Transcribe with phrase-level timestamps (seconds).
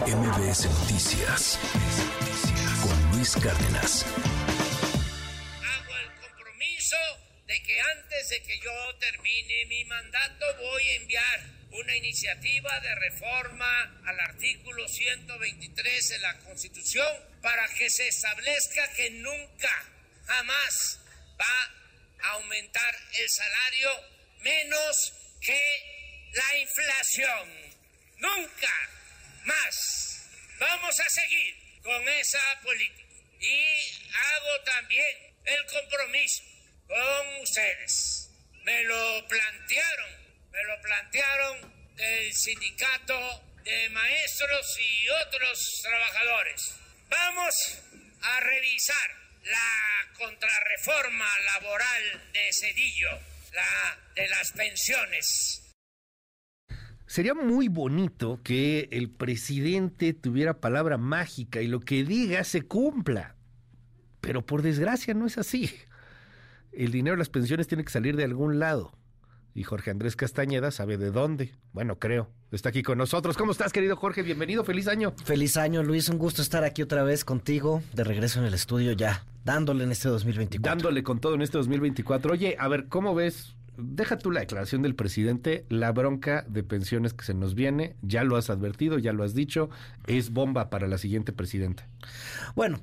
[0.00, 1.58] MBS Noticias
[2.82, 4.04] con Luis Cárdenas.
[5.62, 6.96] Hago el compromiso
[7.46, 11.40] de que antes de que yo termine mi mandato voy a enviar
[11.72, 17.08] una iniciativa de reforma al artículo 123 de la Constitución
[17.42, 19.92] para que se establezca que nunca,
[20.26, 21.00] jamás
[21.38, 23.90] va a aumentar el salario
[24.40, 25.60] menos que
[26.32, 27.72] la inflación.
[28.18, 29.01] Nunca
[29.44, 30.28] más.
[30.58, 33.02] Vamos a seguir con esa política.
[33.40, 36.42] Y hago también el compromiso
[36.86, 38.30] con ustedes.
[38.64, 46.74] Me lo plantearon, me lo plantearon el sindicato de maestros y otros trabajadores.
[47.08, 47.54] Vamos
[48.22, 49.10] a revisar
[49.42, 53.20] la contrarreforma laboral de Cedillo,
[53.52, 55.62] la de las pensiones
[57.12, 63.34] Sería muy bonito que el presidente tuviera palabra mágica y lo que diga se cumpla.
[64.22, 65.70] Pero por desgracia no es así.
[66.72, 68.96] El dinero de las pensiones tiene que salir de algún lado.
[69.54, 71.52] Y Jorge Andrés Castañeda sabe de dónde.
[71.74, 72.30] Bueno, creo.
[72.50, 73.36] Está aquí con nosotros.
[73.36, 74.22] ¿Cómo estás, querido Jorge?
[74.22, 74.64] Bienvenido.
[74.64, 75.12] Feliz año.
[75.22, 76.08] Feliz año, Luis.
[76.08, 79.92] Un gusto estar aquí otra vez contigo, de regreso en el estudio ya, dándole en
[79.92, 80.66] este 2024.
[80.66, 82.32] Dándole con todo en este 2024.
[82.32, 87.14] Oye, a ver, ¿cómo ves deja tú la declaración del presidente, la bronca de pensiones
[87.14, 89.70] que se nos viene, ya lo has advertido, ya lo has dicho,
[90.06, 91.86] es bomba para la siguiente presidenta.
[92.54, 92.80] Bueno,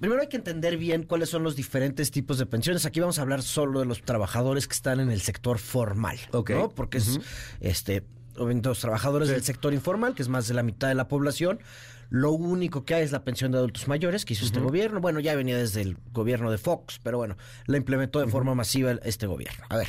[0.00, 2.86] Primero hay que entender bien cuáles son los diferentes tipos de pensiones.
[2.86, 6.70] Aquí vamos a hablar solo de los trabajadores que están en el sector formal, ¿no?
[6.70, 7.20] Porque es
[7.60, 8.02] este
[8.34, 11.60] los trabajadores del sector informal, que es más de la mitad de la población.
[12.10, 15.00] Lo único que hay es la pensión de adultos mayores que hizo este gobierno.
[15.00, 17.36] Bueno, ya venía desde el gobierno de Fox, pero bueno,
[17.66, 19.64] la implementó de forma masiva este gobierno.
[19.68, 19.88] A ver,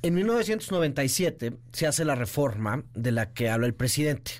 [0.00, 4.32] en 1997 se hace la reforma de la que habla el presidente.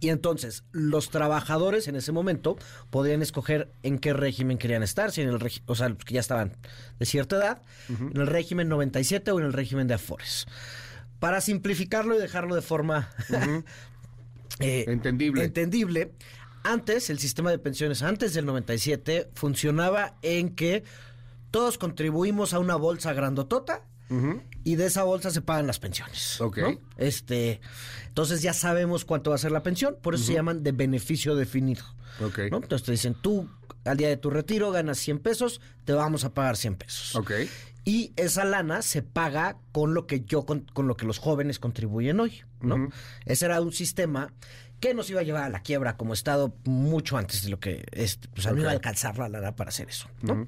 [0.00, 2.58] Y entonces, los trabajadores en ese momento
[2.90, 6.58] podían escoger en qué régimen querían estar, si en el o sea, que ya estaban
[6.98, 10.46] de cierta edad, en el régimen 97 o en el régimen de Afores.
[11.20, 13.08] Para simplificarlo y dejarlo de forma
[14.60, 15.44] eh, entendible.
[15.44, 16.12] entendible,
[16.62, 20.84] antes el sistema de pensiones, antes del 97, funcionaba en que
[21.50, 23.84] todos contribuimos a una bolsa grandotota
[24.64, 26.40] y de esa bolsa se pagan las pensiones.
[26.40, 26.58] Ok.
[26.96, 27.60] Este,
[28.08, 31.36] entonces ya sabemos cuánto va a ser la pensión, por eso se llaman de beneficio
[31.36, 31.84] definido.
[32.20, 32.38] Ok.
[32.38, 33.48] Entonces te dicen, tú
[33.84, 37.14] al día de tu retiro ganas 100 pesos, te vamos a pagar 100 pesos.
[37.16, 37.32] Ok.
[37.84, 42.20] Y esa lana se paga con lo que yo, con, lo que los jóvenes contribuyen
[42.20, 42.90] hoy, ¿no?
[43.24, 44.32] Ese era un sistema
[44.80, 47.84] que nos iba a llevar a la quiebra como Estado mucho antes de lo que
[47.92, 50.46] es, pues no iba a alcanzar la lana para hacer eso, ¿no?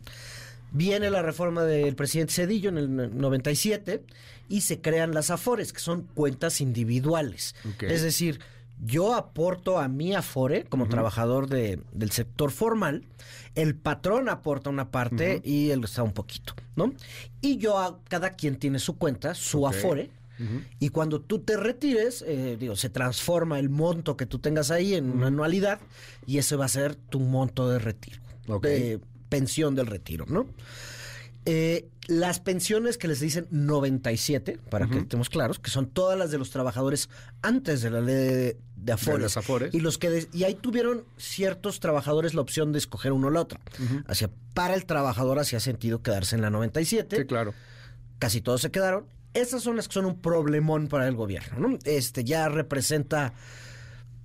[0.72, 4.04] Viene la reforma del presidente Cedillo en el 97
[4.48, 7.54] y se crean las AFORES, que son cuentas individuales.
[7.80, 8.40] Es decir,
[8.84, 13.04] yo aporto a mi Afore como trabajador de, del sector formal,
[13.54, 16.92] el patrón aporta una parte y él está un poquito, ¿no?
[17.40, 20.10] Y yo, cada quien tiene su cuenta, su Afore.
[20.80, 24.94] Y cuando tú te retires, eh, digo, se transforma el monto que tú tengas ahí
[24.94, 25.78] en una anualidad
[26.26, 28.20] y ese va a ser tu monto de retiro
[29.32, 30.46] pensión del retiro, ¿no?
[31.46, 36.30] Eh, las pensiones que les dicen 97, para que estemos claros, que son todas las
[36.30, 37.08] de los trabajadores
[37.40, 39.36] antes de la ley de, Afores.
[39.72, 43.40] Y, los que y ahí tuvieron ciertos trabajadores la opción de escoger uno o la
[43.40, 43.60] otra.
[44.06, 47.16] Hacia, para el trabajador hacía sentido quedarse en la 97.
[47.16, 47.54] Sí, claro.
[48.18, 49.06] Casi todos se quedaron.
[49.34, 51.78] Esas son las que son un problemón para el gobierno, ¿no?
[51.84, 53.32] Este ya representa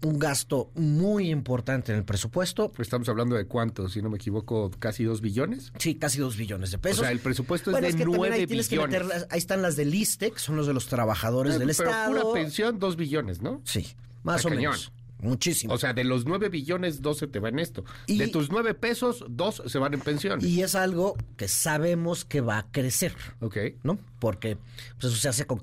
[0.03, 2.72] un gasto muy importante en el presupuesto.
[2.78, 5.72] Estamos hablando de cuánto, si no me equivoco, casi dos billones.
[5.80, 7.00] Sí, casi dos billones de pesos.
[7.00, 8.69] O sea, el presupuesto es de nueve billones.
[8.69, 11.90] Que meter, ahí están las del ISTE, que son los de los trabajadores del pero
[11.90, 12.12] Estado.
[12.12, 13.62] Pura pensión, dos billones, ¿no?
[13.66, 13.88] Sí,
[14.24, 14.91] más o menos.
[15.19, 15.74] Muchísimo.
[15.74, 17.84] O sea, de los nueve billones, dos se te van en esto.
[18.08, 20.40] de tus nueve pesos, dos se van en pensión.
[20.44, 23.16] Y es algo que sabemos que va a crecer.
[23.40, 23.58] Ok.
[23.81, 23.97] ¿No?
[24.19, 24.59] Porque
[25.00, 25.59] pues, eso se hace con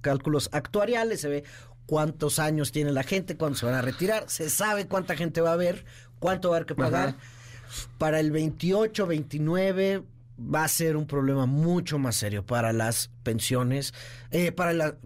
[0.00, 1.44] cálculos actuariales, se ve
[1.86, 5.50] cuántos años tiene la gente, cuándo se van a retirar, se sabe cuánta gente va
[5.50, 5.84] a haber,
[6.18, 7.16] cuánto va a haber que pagar.
[7.98, 10.02] Para el 28, 29
[10.38, 13.94] va a ser un problema mucho más serio para las pensiones,
[14.30, 14.96] eh, para la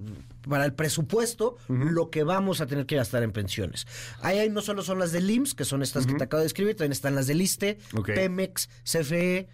[0.49, 3.87] para el presupuesto, lo que vamos a tener que gastar en pensiones.
[4.23, 6.77] Ahí, no solo son las del IMSS, que son estas que te acabo de escribir,
[6.77, 9.49] también están las del ISTE, Pemex, CFE,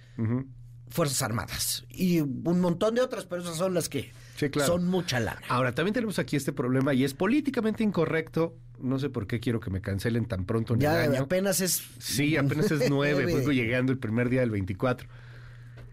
[0.88, 4.12] Fuerzas Armadas y un montón de otras, pero esas son las que
[4.64, 5.40] son mucha lana.
[5.48, 8.54] Ahora, también tenemos aquí este problema y es políticamente incorrecto.
[8.80, 11.22] No sé por qué quiero que me cancelen tan pronto en ya, el año.
[11.22, 11.82] apenas es...
[11.98, 15.08] Sí, apenas es nueve, pues llegando el primer día del 24.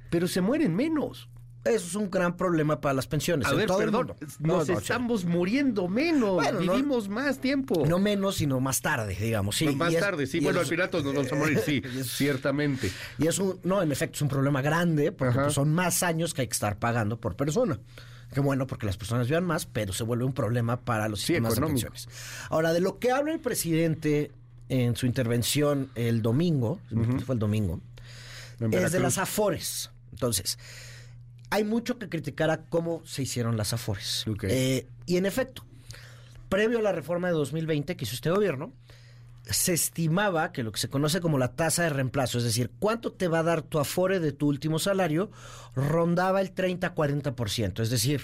[0.10, 1.30] Pero se mueren menos.
[1.66, 3.48] Eso es un gran problema para las pensiones.
[3.48, 4.16] A en ver, todo el perdón, mundo.
[4.20, 4.74] nos No, no, sí.
[4.74, 7.86] estamos muriendo menos, Bueno, no- vivimos más tiempo.
[7.88, 9.56] No menos, sino más tarde, digamos.
[9.56, 10.42] Sí, más es- tarde, sí.
[10.42, 12.92] Bueno, al final todos nos vamos a morir, sí, es- ciertamente.
[13.18, 16.34] Y es un, no, en efecto, es un problema grande porque pues, son más años
[16.34, 17.80] que hay que estar pagando por persona.
[18.34, 21.28] Qué bueno, porque las personas vivan más, pero se vuelve un problema para los Sí,
[21.28, 21.90] sistemas de económico.
[21.92, 22.08] pensiones.
[22.50, 24.32] Ahora, de lo que habla el presidente
[24.70, 26.80] en su intervención el domingo,
[27.26, 27.80] fue el domingo,
[28.72, 29.92] es de las afores.
[30.12, 30.58] Entonces,
[31.50, 34.26] hay mucho que criticar a cómo se hicieron las afores.
[34.44, 35.64] Eh, y en efecto,
[36.50, 38.72] previo a la reforma de 2020 que hizo este gobierno,
[39.44, 43.12] se estimaba que lo que se conoce como la tasa de reemplazo, es decir, cuánto
[43.12, 45.32] te va a dar tu afore de tu último salario,
[45.76, 47.82] rondaba el 30-40%.
[47.82, 48.22] Es decir,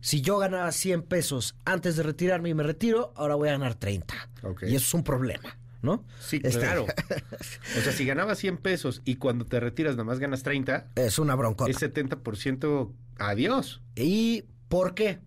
[0.00, 3.74] si yo ganaba 100 pesos antes de retirarme y me retiro, ahora voy a ganar
[3.74, 4.14] 30.
[4.42, 4.62] Ok.
[4.64, 6.04] Y eso es un problema, ¿no?
[6.20, 6.86] Sí, Este, claro.
[7.78, 11.18] O sea, si ganabas 100 pesos y cuando te retiras nada más ganas 30, Es
[11.18, 11.70] una broncota.
[11.70, 13.82] es 70% adiós.
[13.96, 15.18] ¿Y por qué?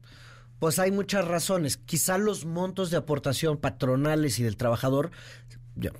[0.59, 1.77] Pues hay muchas razones.
[1.77, 5.11] Quizá los montos de aportación patronales y del trabajador,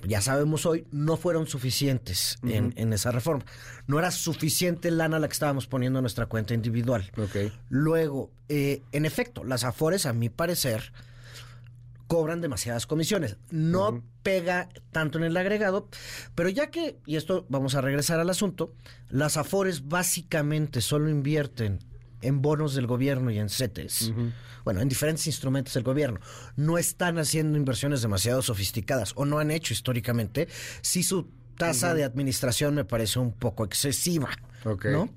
[0.06, 3.44] ya, sabemos hoy, no fueron suficientes en, en esa reforma.
[3.86, 7.10] No era suficiente lana la que estábamos poniendo en nuestra cuenta individual.
[7.68, 10.92] Luego, eh, en efecto, las afores, a mi parecer,
[12.08, 13.36] cobran demasiadas comisiones.
[13.50, 15.88] No pega tanto en el agregado,
[16.34, 18.74] pero ya que, y esto vamos a regresar al asunto,
[19.08, 21.78] las afores básicamente solo invierten
[22.22, 24.12] en bonos del gobierno y en CETES,
[24.64, 26.20] bueno, en diferentes instrumentos del gobierno,
[26.56, 30.48] no están haciendo inversiones demasiado sofisticadas o no han hecho históricamente,
[30.82, 31.28] si su
[31.58, 34.30] tasa de administración me parece un poco excesiva.
[34.64, 34.86] Ok.
[34.86, 35.08] ¿no?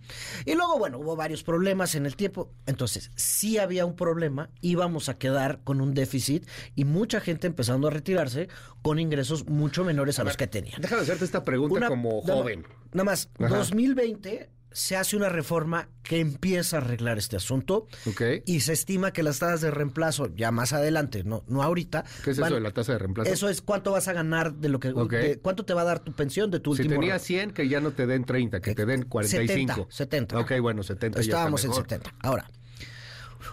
[0.46, 2.52] Y luego, bueno, hubo varios problemas en el tiempo.
[2.66, 7.88] Entonces, sí había un problema, íbamos a quedar con un déficit y mucha gente empezando
[7.88, 8.50] a retirarse
[8.82, 10.82] con ingresos mucho menores a, los que tenían.
[10.82, 12.66] Déjame hacerte esta pregunta Una- como joven.
[12.92, 13.58] Nada más, Ajá.
[13.58, 18.22] 2020 se hace una reforma que empieza a arreglar este asunto Ok.
[18.46, 22.06] y se estima que las tasas de reemplazo ya más adelante, no, no ahorita.
[22.24, 23.30] ¿Qué es van- eso de la tasa de reemplazo?
[23.32, 25.12] Eso es cuánto vas a ganar de lo que Ok.
[25.12, 27.26] de- cuánto te va a dar tu pensión de tu si último tenía retiro.
[27.28, 29.74] 100, que ya no te den 30, que te den 45.
[29.90, 30.40] 70, 70.
[30.40, 31.84] Ok, bueno, 70 ya está Estábamos en mejor.
[31.84, 32.16] 70.
[32.22, 32.50] Ahora,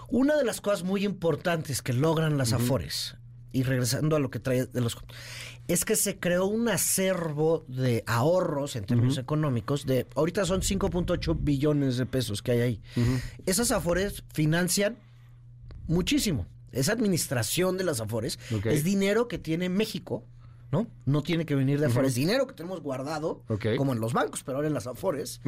[0.09, 3.15] una de las cosas muy importantes que logran las Afores,
[3.51, 4.97] y regresando a lo que trae de los
[5.67, 11.37] es que se creó un acervo de ahorros en términos económicos de ahorita son 5.8
[11.39, 12.81] billones de pesos que hay ahí.
[13.45, 14.97] Esas Afores financian
[15.87, 16.47] muchísimo.
[16.71, 18.39] Esa administración de las Afores.
[18.65, 20.23] Es dinero que tiene México,
[20.71, 20.87] ¿no?
[21.05, 23.43] No tiene que venir de afuera, es dinero que tenemos guardado,
[23.77, 25.41] como en los bancos, pero ahora en las Afores,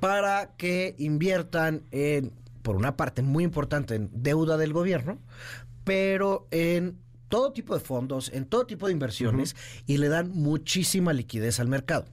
[0.00, 2.32] para que inviertan en,
[2.62, 5.18] por una parte muy importante, en deuda del gobierno,
[5.84, 6.98] pero en
[7.34, 9.56] todo tipo de fondos, en todo tipo de inversiones,
[9.88, 12.04] y le dan muchísima liquidez al mercado.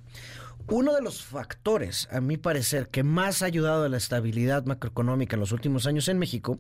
[0.68, 5.36] Uno de los factores, a mi parecer, que más ha ayudado a la estabilidad macroeconómica
[5.36, 6.58] en los últimos años en México,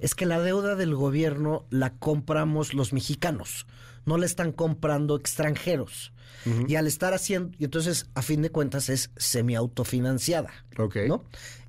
[0.00, 3.68] es que la deuda del gobierno la compramos los mexicanos,
[4.06, 6.12] no la están comprando extranjeros.
[6.66, 10.50] Y al estar haciendo, y entonces, a fin de cuentas, es semi-autofinanciada.
[10.78, 10.96] Ok.
[11.06, 11.22] ¿no?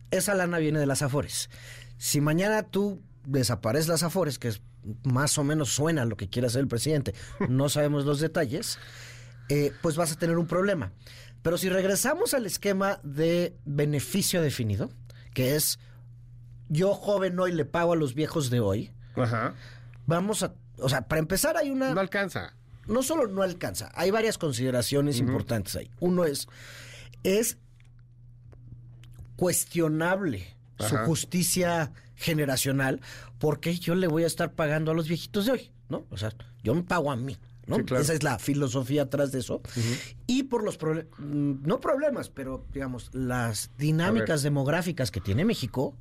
[0.09, 1.51] Esa lana viene de las Afores.
[1.99, 4.61] Si mañana tú desapareces las Afores, que es
[5.03, 7.13] más o menos suena lo que quiere hacer el presidente,
[7.49, 8.79] no sabemos los detalles,
[9.49, 10.91] eh, pues vas a tener un problema.
[11.41, 14.91] Pero si regresamos al esquema de beneficio definido,
[15.33, 15.79] que es
[16.69, 19.55] yo joven hoy le pago a los viejos de hoy, Ajá.
[20.05, 22.53] vamos a, o sea, para empezar hay una No alcanza.
[22.87, 25.89] no solo no alcanza, hay varias consideraciones importantes ahí.
[25.99, 26.47] Uno es,
[27.23, 27.57] es
[29.35, 33.01] cuestionable su justicia generacional
[33.39, 36.05] porque yo le voy a estar pagando a los viejitos de hoy, ¿no?
[36.09, 36.31] O sea,
[36.63, 37.77] yo me pago a mí, ¿no?
[37.77, 38.03] Sí, claro.
[38.03, 39.61] Esa es la filosofía atrás de eso.
[40.27, 45.95] Y por los problemas, no problemas, pero digamos, las dinámicas demográficas que tiene México,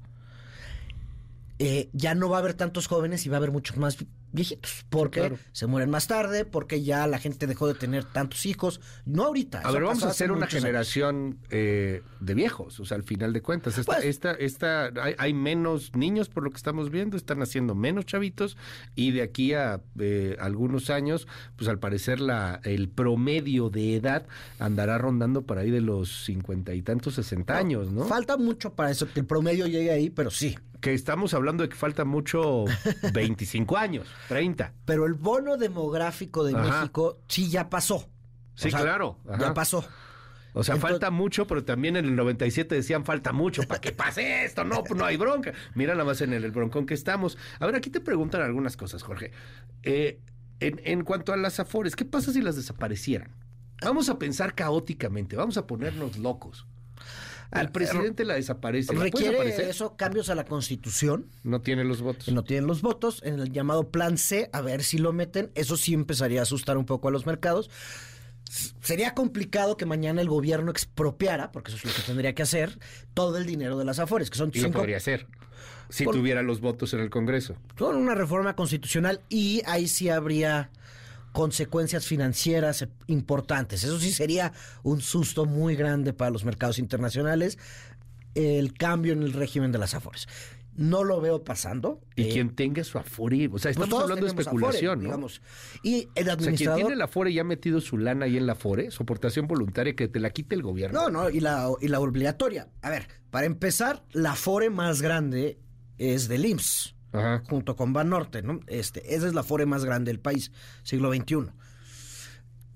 [1.62, 3.99] eh, ya no va a haber tantos jóvenes y va a haber muchos más
[4.33, 4.87] viejitos.
[4.88, 5.38] Porque claro.
[5.52, 8.81] se mueren más tarde, porque ya la gente dejó de tener tantos hijos.
[9.05, 9.61] No ahorita.
[9.61, 13.35] A ver, vamos a hace hacer una generación eh, de viejos, o sea, al final
[13.35, 13.76] de cuentas.
[13.76, 17.75] Esta, Pues- esta, esta, hay, hay menos niños por lo que estamos viendo, están haciendo
[17.75, 18.57] menos chavitos
[18.95, 24.26] y de aquí a eh, algunos años, pues al parecer la, el promedio de edad
[24.59, 28.07] andará rondando por ahí de los cincuenta y tantos, sesenta años, ¿no?
[28.07, 30.57] Falta mucho para eso, que el promedio llegue ahí, pero sí.
[30.81, 32.65] Que estamos hablando de que falta mucho
[33.13, 34.73] 25 años, 30.
[34.85, 36.79] Pero el bono demográfico de Ajá.
[36.81, 38.09] México sí ya pasó.
[38.55, 39.19] Sí, claro.
[39.29, 39.39] Ajá.
[39.39, 39.79] Ya pasó.
[40.53, 43.93] O sea, Entonces- falta mucho, pero también en el 97 decían falta mucho para que
[43.93, 45.53] pase esto, no, pues no hay bronca.
[45.75, 47.39] Mira nada más en el, el broncón que estamos.
[47.61, 49.31] A ver, aquí te preguntan algunas cosas, Jorge.
[49.85, 50.21] Eh,
[50.59, 53.31] en, en cuanto a las afores, ¿qué pasa si las desaparecieran?
[53.81, 56.67] Vamos a pensar caóticamente, vamos a ponernos locos.
[57.50, 58.95] Al presidente la desaparece.
[58.95, 61.26] ¿La Requiere eso cambios a la Constitución.
[61.42, 62.28] No tiene los votos.
[62.33, 65.50] no tienen los votos, en el llamado Plan C, a ver si lo meten.
[65.54, 67.71] Eso sí empezaría a asustar un poco a los mercados.
[68.83, 72.78] Sería complicado que mañana el gobierno expropiara, porque eso es lo que tendría que hacer,
[73.14, 75.26] todo el dinero de las Afores, que son Y lo cinco, podría hacer.
[75.88, 77.57] Si Por- tuviera los votos en el Congreso.
[77.76, 80.71] con una reforma constitucional y ahí sí habría
[81.33, 83.85] consecuencias financieras importantes.
[83.85, 87.59] Eso sí sería un susto muy grande para los mercados internacionales,
[88.35, 90.29] el cambio en el régimen de las Afores.
[90.77, 92.01] No lo veo pasando.
[92.17, 93.49] Y Eh, quien tenga su Afore.
[93.53, 95.09] O sea, pues estamos hablando de especulación, Afore, ¿no?
[95.09, 95.43] digamos.
[95.83, 96.81] Y el O sea, quien administrador...
[96.81, 99.95] tiene la Afore y ha metido su lana ahí en la Afore, su aportación voluntaria,
[99.95, 101.03] que te la quite el gobierno.
[101.03, 102.69] No, no, y la, y la obligatoria.
[102.83, 105.59] A ver, para empezar, la Afore más grande
[105.99, 107.43] es del IMSS, Ajá.
[107.49, 108.61] junto con Banorte, ¿no?
[108.67, 110.52] Este, esa es la Afore más grande del país,
[110.83, 111.50] siglo XXI.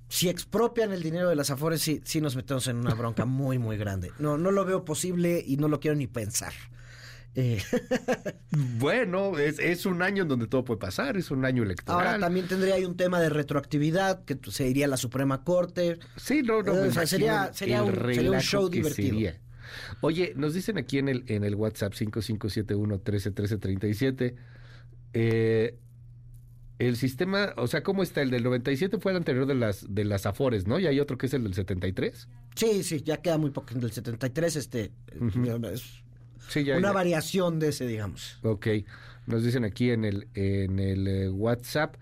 [0.08, 3.58] Si expropian el dinero de las Afores, sí, sí nos metemos en una bronca muy,
[3.58, 4.12] muy grande.
[4.18, 6.52] No, no lo veo posible y no lo quiero ni pensar.
[7.36, 7.60] Eh,
[8.78, 12.06] Bueno, es, es un año en donde todo puede pasar, es un año electoral.
[12.06, 15.98] ahora también tendría ahí un tema de retroactividad que se iría a la Suprema Corte.
[16.16, 16.72] Sí, no, no.
[16.76, 19.08] Eh, me o sea, sería- sería un- sería un relajo show divertido.
[19.14, 19.40] sería.
[20.00, 24.34] Oye, nos dicen aquí en el, en el WhatsApp 5571 131337
[25.14, 25.78] eh,
[26.78, 28.20] el sistema, o sea, ¿cómo está?
[28.20, 30.78] El del 97 fue el anterior de las, de las Afores, ¿no?
[30.80, 32.28] Y hay otro que es el del 73.
[32.56, 34.92] Sí, sí, ya queda muy poco en el 73, este,
[35.72, 36.02] es
[36.48, 36.76] Sí, ya.
[36.76, 36.92] una ya.
[36.92, 38.38] variación de ese, digamos.
[38.42, 38.66] Ok,
[39.26, 41.94] nos dicen aquí en el, en el eh, WhatsApp,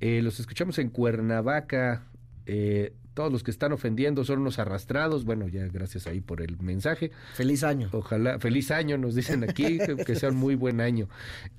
[0.00, 2.06] eh, los escuchamos en Cuernavaca,
[2.46, 6.58] eh, todos los que están ofendiendo son unos arrastrados, bueno, ya gracias ahí por el
[6.60, 7.88] mensaje, Feliz año.
[7.92, 11.08] ojalá, feliz año nos dicen aquí, que, que sea un muy buen año.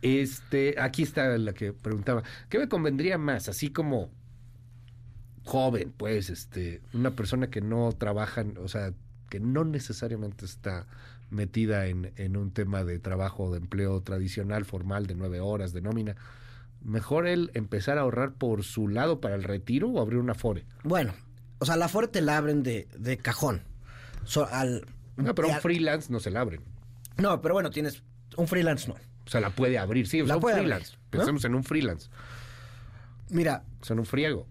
[0.04, 3.50] Este, aquí está la que preguntaba, ¿qué me convendría más?
[3.50, 4.12] Así como
[5.46, 8.94] joven, pues, este, una persona que no trabaja, o sea,
[9.28, 10.86] que no necesariamente está
[11.32, 15.74] metida en, en un tema de trabajo o de empleo tradicional, formal, de nueve horas,
[15.74, 16.16] de nómina.
[16.84, 20.64] Mejor él empezar a ahorrar por su lado para el retiro o abrir una FORE.
[20.84, 21.14] Bueno,
[21.60, 23.62] o sea, la Afore te la abren de, de cajón.
[24.26, 24.86] So, al,
[25.16, 26.62] No, pero a un freelance no se la abren.
[27.18, 28.04] No, pero bueno, tienes
[28.36, 28.94] un freelance, no.
[28.94, 30.94] O sea, la puede abrir, sí, o La sea, un puede abrir, freelance.
[30.96, 31.10] ¿no?
[31.10, 32.10] Pensemos en un freelance,
[33.30, 34.48] Mira, o sea, en un friego.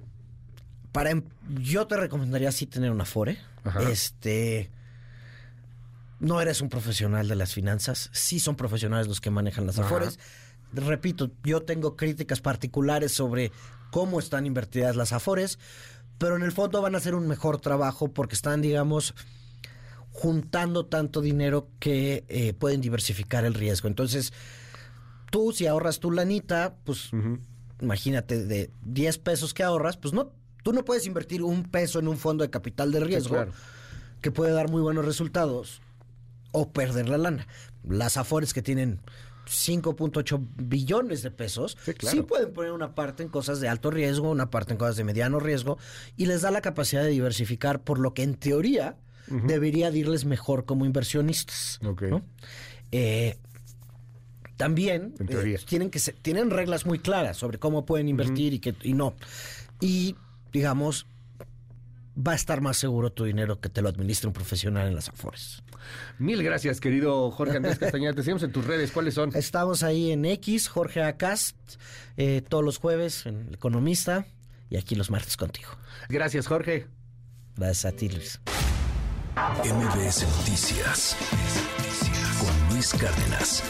[0.92, 1.24] para em-
[1.60, 3.38] yo te recomendaría sí tener una Afore.
[3.64, 3.82] Ajá.
[3.90, 4.70] Este
[6.20, 9.86] no eres un profesional de las finanzas, sí son profesionales los que manejan las Ajá.
[9.88, 10.18] Afores.
[10.72, 13.52] Repito, yo tengo críticas particulares sobre
[13.90, 15.58] cómo están invertidas las Afores,
[16.18, 19.14] pero en el fondo van a hacer un mejor trabajo porque están, digamos,
[20.10, 23.88] juntando tanto dinero que eh, pueden diversificar el riesgo.
[23.88, 24.32] Entonces,
[25.30, 27.10] tú si ahorras tu lanita, pues
[27.80, 30.32] imagínate, de 10 pesos que ahorras, pues no,
[30.62, 33.52] tú no puedes invertir un peso en un fondo de capital de riesgo claro.
[34.22, 35.82] que puede dar muy buenos resultados
[36.52, 37.46] o perder la lana.
[37.86, 39.00] Las Afores que tienen
[39.46, 42.26] 5.8 billones de pesos, Sí, sí, claro.
[42.26, 45.38] pueden poner una parte en cosas de alto riesgo, una parte en cosas de mediano
[45.40, 45.78] riesgo,
[46.16, 48.96] y les da la capacidad de diversificar, por lo que en teoría
[49.28, 51.80] debería de irles mejor como inversionistas.
[51.84, 52.02] Ok.
[52.02, 52.22] ¿no?
[52.92, 53.38] Eh,
[54.56, 58.74] también eh, tienen que se- tienen reglas muy claras sobre cómo pueden invertir y que
[58.82, 59.14] y no.
[59.80, 60.16] Y
[60.52, 61.06] digamos
[62.16, 65.08] va a estar más seguro tu dinero que te lo administre un profesional en las
[65.08, 65.62] Afores.
[66.18, 68.14] Mil gracias, querido Jorge Andrés Castañeda.
[68.14, 68.90] Te seguimos en tus redes.
[68.90, 69.34] ¿Cuáles son?
[69.34, 71.56] Estamos ahí en X, Jorge Acast,
[72.16, 74.26] eh, todos los jueves en El Economista
[74.70, 75.70] y aquí los martes contigo.
[76.08, 76.86] Gracias, Jorge.
[77.56, 78.40] Gracias a ti, Luis.
[79.36, 81.16] MBS Noticias
[82.40, 83.62] con Luis Cárdenas.